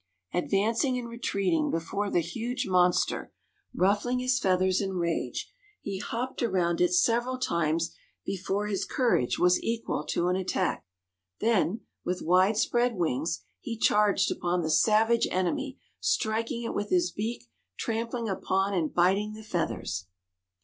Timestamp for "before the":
1.69-2.21